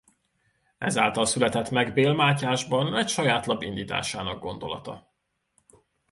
[0.77, 5.11] Ezáltal született meg Bél Mátyásban egy saját lap indításának gondolata.